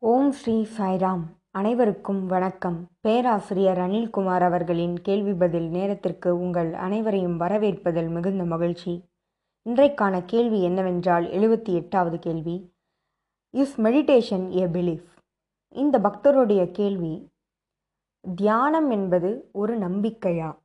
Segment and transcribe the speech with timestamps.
[0.00, 1.22] ஓம் ஸ்ரீ சாய்ராம்.
[1.50, 2.88] அனைவருக்கும் வணக்கம்.
[3.00, 9.04] பேராசிரியர் அனில்குமார் அவர்களின் கேள்வி பதில் நேரத்திற்கு உங்கள் அனைவரையும் வரவேற்பதில் மிகுந்த மகிழ்ச்சி.
[9.64, 12.74] இன்றைக்கான கேள்வி என்னவென்றால் எழுபத்தி எட்டாவது கேள்வி.
[13.50, 15.04] இஸ் மெடிடேஷன் ஏ பிலீஃப்
[15.68, 17.28] இந்த பக்தருடைய கேள்வி
[18.34, 20.58] தியானம் என்பது ஒரு நம்பிக்கையா?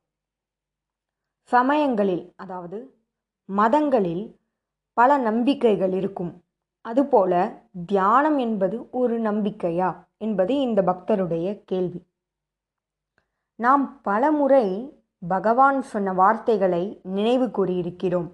[1.42, 2.98] சமயங்களில் அதாவது
[3.44, 4.36] மதங்களில்
[4.92, 6.43] பல நம்பிக்கைகள் இருக்கும்.
[6.84, 7.32] அதுபோல
[7.86, 12.00] தியானம் என்பது ஒரு நம்பிக்கையா என்பது இந்த பக்தருடைய கேள்வி.
[13.58, 14.66] நாம் பலமுறை
[15.22, 18.28] பகவான் சொன்ன வார்த்தைகளை நினைவு கூறியிருக்கிறோம்.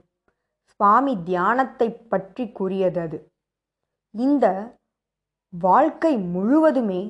[0.64, 3.18] சுவாமி தியானத்தை பற்றி கூறியது அது
[4.14, 4.46] இந்த
[5.52, 7.02] வாழ்க்கை முழுவதுமே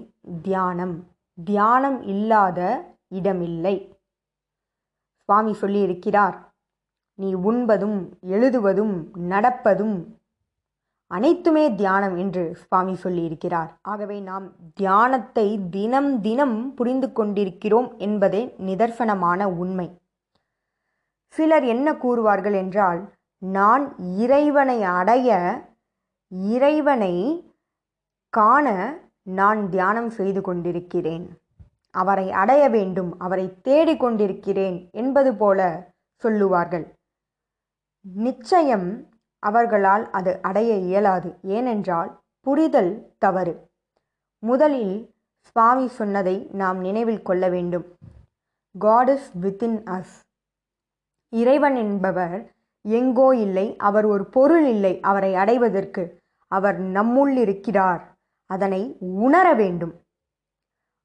[0.43, 0.97] தியானம்.
[1.39, 2.61] தியானம் இல்லாத
[3.09, 3.77] இடமில்லை.
[5.25, 6.37] சுவாமி சொல்லியிருக்கிறார்
[7.19, 8.95] நீ உண்பதும் எழுதுவதும்
[9.29, 9.97] நடப்பதும்
[11.11, 13.71] அனைத்துமே தியானம் என்று சுவாமி சொல்லியிருக்கிறார்.
[13.83, 19.89] ஆகவே நாம் தியானத்தை தினம் தினம் புரிந்து கொண்டிருக்கிறோம் என்பதே நிதர்சனமான உண்மை.
[21.35, 23.01] சிலர் என்ன கூறுவார்கள் என்றால்
[23.43, 23.85] நான்
[24.17, 25.29] இறைவனை அடைய
[26.55, 27.15] இறைவனை
[28.29, 28.67] காண
[29.23, 31.27] நான் தியானம் செய்து கொண்டிருக்கிறேன்.
[31.95, 35.61] அவரை அடைய வேண்டும் அவரை தேடிக் கொண்டிருக்கிறேன் என்பது போல
[36.23, 36.87] சொல்லுவார்கள்.
[38.05, 38.89] நிச்சயம்
[39.41, 41.39] அவர்களால் அது அடைய இயலாது.
[41.43, 43.71] ஏனென்றால் புரிதல் தவறு.
[44.39, 47.97] முதலில் சுவாமி சொன்னதை நாம் நினைவில் கொள்ள வேண்டும்.
[48.79, 50.25] காட் இஸ் வித்தின் அஸ்
[51.29, 52.53] இறைவன் என்பவர்
[52.83, 53.77] எங்கோ இல்லை.
[53.77, 55.01] அவர் ஒரு பொருள் இல்லை.
[55.01, 56.19] அவரை அடைவதற்கு
[56.49, 58.15] அவர் நம்முள் இருக்கிறார்.
[58.47, 60.01] அதனை உணர வேண்டும்.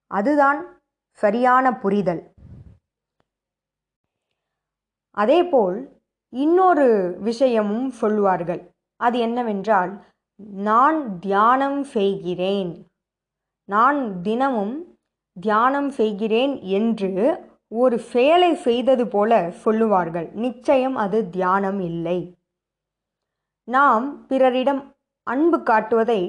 [0.08, 2.34] அதுதான் சரியான புரிதல்.
[5.12, 5.95] அதேபோல்
[6.36, 8.62] இன்னொரு விஷயமும் சொல்லுவார்கள்.
[8.96, 9.92] அது என்னவென்றால்
[10.56, 12.72] நான் தியானம் செய்கிறேன்.
[13.70, 14.98] நான் தினமும்
[15.40, 20.28] தியானம் செய்கிறேன் என்று ஒரு செயலை செய்தது போல சொல்லுவார்கள்.
[20.34, 22.20] நிச்சயம் அது தியானம் இல்லை.
[23.64, 24.82] நாம் பிறரிடம்
[25.24, 26.22] அன்பு காட்டுவதை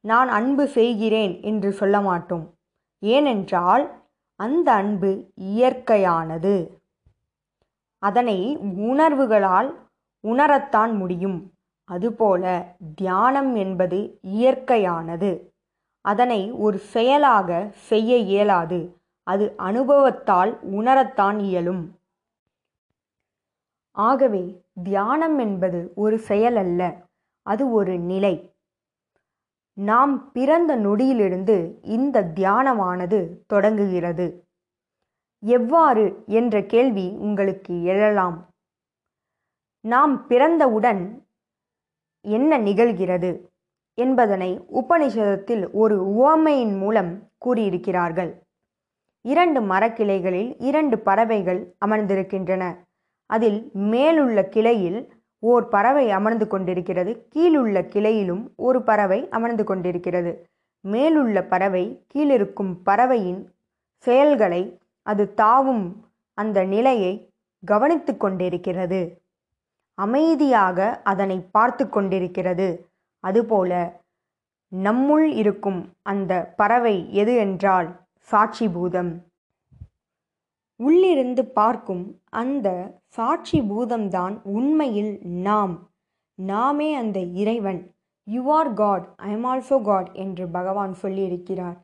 [0.00, 2.44] நான் அன்பு செய்கிறேன் என்று சொல்ல மாட்டோம்.
[2.98, 3.84] ஏனென்றால்
[4.40, 5.10] அந்த அன்பு
[5.40, 6.54] இயற்கையானது.
[8.04, 9.74] அதனை உணர்வுகளால்
[10.24, 11.52] உணரத்தான் முடியும்.
[11.84, 15.50] அதுபோல தியானம் என்பது இயற்கையானது.
[16.00, 18.96] அதனை ஒரு செயலாக செய்ய இயலாது.
[19.22, 21.98] அது அனுபவத்தால் உணரத்தான் இயலும்.
[23.92, 27.02] ஆகவே தியானம் என்பது ஒரு செயல் அல்ல
[27.42, 28.52] அது ஒரு நிலை.
[29.72, 34.43] நாம் பிறந்த நொடியிலிருந்து இந்த தியானமானது தொடங்குகிறது.
[35.44, 38.36] எவ்வாறு என்ற கேள்வி உங்களுக்கு எழலாம்.
[39.80, 41.26] நாம் பிறந்தவுடன்
[42.20, 43.30] என்ன நிகழ்கிறது
[43.94, 48.30] என்பதனை உபனிஷதத்தில் ஒரு உவமையின் மூலம் கூறியிருக்கிறார்கள்.
[49.20, 52.76] இரண்டு மரக்கிளைகளில் இரண்டு பறவைகள் அமர்ந்திருக்கின்றன.
[53.26, 57.26] அதில் மேலுள்ள கிளையில் ஓர் பறவை அமர்ந்து கொண்டிருக்கிறது.
[57.28, 60.46] கீழுள்ள கிளையிலும் ஒரு பறவை அமர்ந்து கொண்டிருக்கிறது.
[60.80, 63.52] மேலுள்ள பறவை கீழிருக்கும் பறவையின்
[63.96, 65.84] செயல்களை அது தாவும்
[66.38, 67.12] அந்த நிலையை
[67.62, 69.00] கவனித்து கொண்டிருக்கிறது.
[69.98, 72.68] அமைதியாக அதனை பார்த்து கொண்டிருக்கிறது.
[73.24, 73.72] அதுபோல
[74.72, 77.88] நம்முள் இருக்கும் அந்த பறவை எது என்றால்
[78.28, 79.12] சாட்சி பூதம்
[80.80, 82.04] உள்ளிருந்து பார்க்கும்
[82.42, 82.68] அந்த
[83.06, 85.12] சாட்சி பூதம்தான் உண்மையில்
[85.48, 85.74] நாம்.
[86.38, 87.80] நாமே அந்த இறைவன்.
[88.26, 91.76] You are God I am also God என்று பகவான் சொல்லியிருக்கிறார்.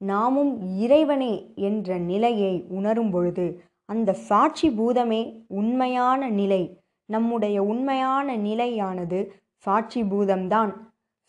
[0.00, 1.34] நாமும் இறைவனே
[1.68, 3.46] என்ற நிலையை உணரும் பொழுது
[3.84, 6.62] அந்த சாட்சி பூதமே உண்மையான நிலை.
[7.08, 9.18] நம்முடைய உண்மையான நிலையானது
[9.66, 10.72] சாட்சி பூதம்தான்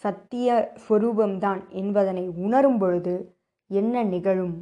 [0.03, 0.47] சத்திய
[0.83, 3.13] ஸ்வரூபம்தான் என்பதனை உணரும் பொழுது
[3.69, 4.55] என்ன நிகழும்?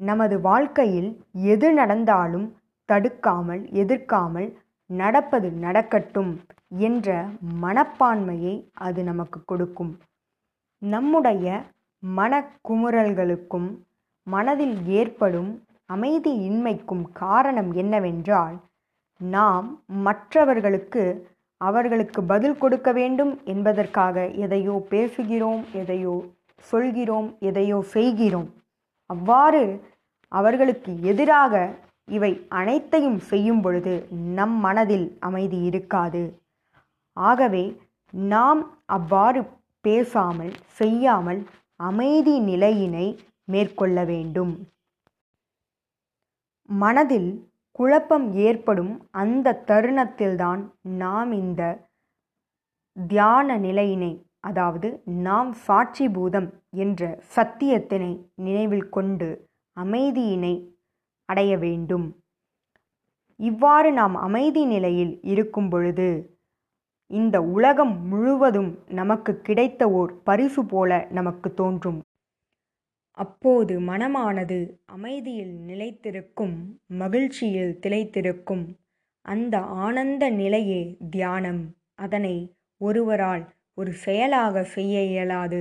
[0.00, 1.10] நமது வாழ்க்கையில்
[1.52, 2.46] எது நடந்தாலும்
[2.88, 4.48] தடுக்காமல் எதிர்க்காமல்
[4.90, 6.32] நடப்பது நடக்கட்டும்
[6.78, 7.08] என்ற
[7.62, 9.92] மனப்பான்மையை அது நமக்கு கொடுக்கும்.
[10.82, 11.46] நம்முடைய
[12.02, 13.68] மனக்குமுறல்களுக்கும்
[14.26, 15.50] மனதில் ஏற்படும்
[15.88, 18.56] அமைதியின்மைக்கும் காரணம் என்னவென்றால்
[19.20, 19.68] நாம்
[20.06, 21.04] மற்றவர்களுக்கு
[21.60, 26.14] அவர்களுக்கு பதில் கொடுக்க வேண்டும் என்பதற்காக எதையோ பேசுகிறோம் எதையோ
[26.70, 28.50] சொல்கிறோம் எதையோ செய்கிறோம்.
[29.10, 29.62] அவ்வாறு
[30.32, 31.54] அவர்களுக்கு எதிராக
[32.08, 33.94] இவை அனைத்தையும் செய்யும் பொழுது
[34.34, 36.22] நம் மனதில் அமைதி இருக்காது.
[37.16, 37.64] ஆகவே
[38.12, 39.40] நாம் அவ்வாறு
[39.84, 41.40] பேசாமல் செய்யாமல்
[41.80, 43.06] அமைதி நிலையினை
[43.44, 44.52] மேற்கொள்ள வேண்டும்.
[46.68, 47.30] மனதில்
[47.72, 51.62] குழப்பம் ஏற்படும் அந்த தருணத்தில்தான் நாம் இந்த
[52.96, 57.02] தியான நிலையினை அதாவது நாம் சாட்சி பூதம் என்ற
[57.34, 59.28] சத்தியத்தினை நினைவில் கொண்டு
[59.76, 60.54] அமைதியினை
[61.28, 62.06] அடைய வேண்டும்.
[63.40, 66.08] இவ்வாறு நாம் அமைதி நிலையில் இருக்கும் பொழுது
[67.12, 71.98] இந்த உலகம் முழுவதும் நமக்கு கிடைத்த ஓர் பரிசு போல நமக்கு தோன்றும்.
[73.18, 76.54] அப்போது மனமானது அமைதியில் நிலைத்திருக்கும்
[76.86, 78.64] மகிழ்ச்சியில் திளைத்திருக்கும்.
[79.20, 81.62] அந்த ஆனந்த நிலையே தியானம்.
[81.94, 82.36] அதனை
[82.80, 83.44] ஒருவரால்
[83.74, 85.60] ஒரு செயலாக செய்ய இயலாது.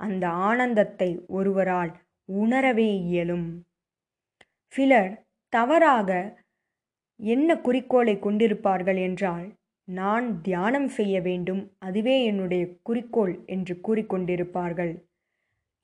[0.00, 1.92] அந்த ஆனந்தத்தை ஒருவரால்
[2.28, 3.48] உணரவே இயலும்.
[4.72, 5.12] சிலர்
[5.52, 6.10] தவறாக
[7.20, 9.48] என்ன குறிக்கோளை கொண்டிருப்பார்கள் என்றால்
[9.90, 14.92] நான் தியானம் செய்ய வேண்டும் அதுவே என்னுடைய குறிக்கோள் என்று கூறிக்கொண்டிருப்பார்கள்.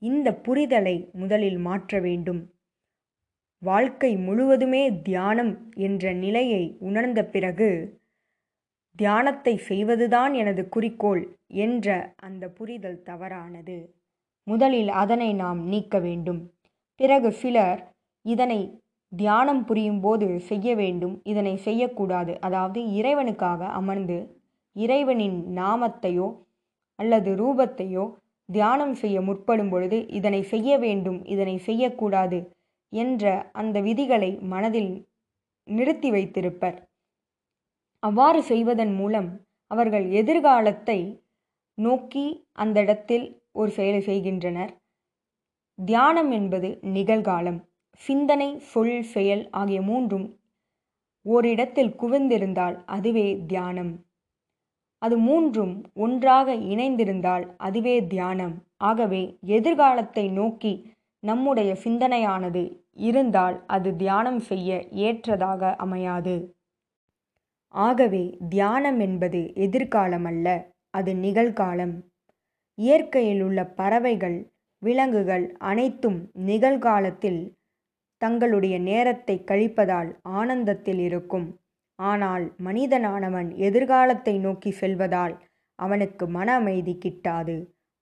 [0.03, 2.41] இந்த புரிதலை முதலில் மாற்ற வேண்டும்.
[3.63, 7.71] வாழ்க்கை முழுவதுமே தியானம் என்ற நிலையை உணர்ந்த பிறகு
[8.97, 13.79] தியானத்தை செய்வதுதான் எனது குறிக்கோள் என்ற அந்த புரிதல் தவறானது.
[14.47, 16.41] முதலில் அதனை நாம் நீக்க வேண்டும்.
[17.01, 17.81] பிறகு சிலர்
[18.25, 18.61] இதனை
[19.13, 22.39] தியானம் புரியும் போது செய்ய வேண்டும் இதனை செய்யக்கூடாது.
[22.41, 24.19] அதாவது இறைவனுக்காக அமர்ந்து
[24.73, 26.29] இறைவனின் நாமத்தையோ
[26.95, 28.05] அல்லது ரூபத்தையோ
[28.49, 32.39] தியானம் செய்ய முற்படும் பொழுது இதனை செய்ய வேண்டும் இதனை செய்யக்கூடாது
[32.93, 35.09] என்ற அந்த விதிகளை மனதில்
[35.69, 36.77] நிறுத்தி வைத்திருப்பர்.
[38.03, 39.29] அவ்வாறு செய்வதன் மூலம்
[39.67, 40.99] அவர்கள் எதிர்காலத்தை
[41.75, 44.73] நோக்கி அந்த இடத்தில் ஒரு செயலை செய்கின்றனர்.
[45.79, 47.59] தியானம் என்பது நிகழ்காலம்.
[47.99, 50.39] சிந்தனை சொல் செயல் ஆகிய மூன்றும்
[51.23, 54.05] ஓரிடத்தில் குவிந்திருந்தால் அதுவே தியானம்.
[54.99, 58.63] அது மூன்றும் ஒன்றாக இணைந்திருந்தால் அதுவே தியானம்.
[58.77, 66.55] ஆகவே எதிர்காலத்தை நோக்கி நம்முடைய சிந்தனையானது இருந்தால் அது தியானம் செய்ய ஏற்றதாக அமையாது.
[67.69, 71.95] ஆகவே தியானம் என்பது எதிர்காலம் அல்ல அது நிகழ்காலம்.
[72.75, 77.56] இயற்கையில் உள்ள பறவைகள் விலங்குகள் அனைத்தும் நிகழ்காலத்தில்
[78.23, 81.47] தங்களுடைய நேரத்தை கழிப்பதால் ஆனந்தத்தில் இருக்கும்.
[81.99, 85.35] ஆனால் மனிதனானவன் எதிர்காலத்தை நோக்கி செல்வதால்
[85.79, 87.57] அவனுக்கு மன அமைதி கிட்டாது.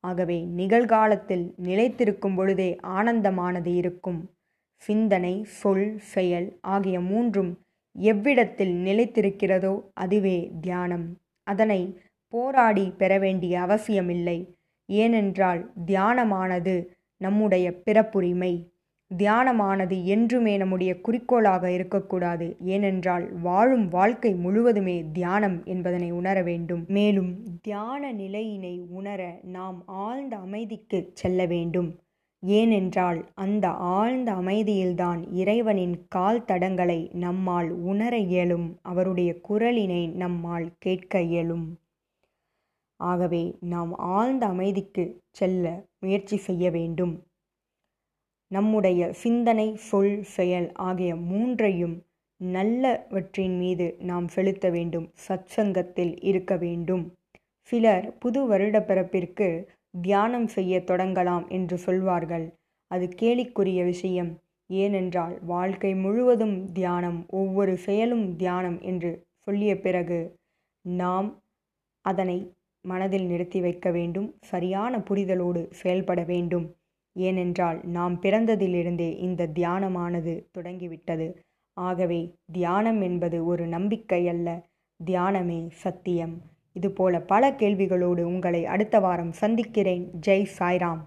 [0.04, 4.20] ஆகவே நிகழ்காலத்தில் நிலைத்திருக்கும் பொழுதே ஆனந்தமானது இருக்கும்.
[4.82, 7.52] சிந்தனை சொல் செயல் ஆகிய மூன்றும்
[7.96, 11.06] எவ்விடத்தில் நிலைத்திருக்கிறதோ அதுவே தியானம்.
[11.46, 11.80] அதனை
[12.28, 14.38] போராடி பெற வேண்டிய அவசியமில்லை.
[14.88, 16.74] ஏனென்றால் தியானமானது
[17.20, 18.52] நம்முடைய பிறப்புரிமை.
[19.10, 22.56] தியானமானது என்றுமே நம்முடைய குறிக்கோளாக இருக்கக்கூடாது.
[22.60, 26.84] ஏனென்றால் வாழும் வாழ்க்கை முழுவதுமே தியானம் என்பதனை உணர வேண்டும்.
[26.88, 31.90] மேலும் தியான நிலையினை உணர நாம் ஆழ்ந்த அமைதிக்கு செல்ல வேண்டும்.
[32.42, 38.66] ஏனென்றால் அந்த ஆழ்ந்த அமைதியில்தான் இறைவனின் கால் தடங்களை நம்மால் உணர இயலும்.
[38.82, 41.66] அவருடைய குரலினை நம்மால் கேட்க இயலும்.
[42.96, 47.14] ஆகவே நாம் ஆழ்ந்த அமைதிக்கு செல்ல முயற்சி செய்ய வேண்டும்.
[48.50, 52.02] நம்முடைய சிந்தனை சொல் செயல் ஆகிய மூன்றையும்
[52.36, 57.04] நல்லவற்றின் மீது நாம் செலுத்த வேண்டும் சத்சங்கத்தில் இருக்க வேண்டும்.
[57.62, 59.48] சிலர் புது வருட பிறப்பிற்கு
[60.00, 62.46] தியானம் செய்ய தொடங்கலாம் என்று சொல்வார்கள்.
[62.90, 64.38] அது கேலிக்குரிய விஷயம்.
[64.66, 70.36] ஏனென்றால் வாழ்க்கை முழுவதும் தியானம் ஒவ்வொரு செயலும் தியானம் என்று சொல்லிய பிறகு
[70.84, 71.28] நாம்
[72.04, 72.38] அதனை
[72.84, 76.66] மனதில் நிறுத்தி வைக்க வேண்டும் சரியான புரிதலோடு செயல்பட வேண்டும்.
[77.16, 81.40] ஏனென்றால் நாம் பிறந்ததிலிருந்தே இந்த தியானமானது தொடங்கிவிட்டது.
[81.72, 84.66] ஆகவே தியானம் என்பது ஒரு நம்பிக்கை அல்ல
[85.04, 86.42] தியானமே சத்தியம்.
[86.72, 90.10] இதுபோல பல கேள்விகளோடு உங்களை அடுத்த வாரம் சந்திக்கிறேன்.
[90.26, 91.02] ஜெய் சாய்ராம்.